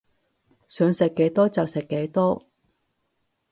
[0.67, 2.47] 想食幾多就食幾多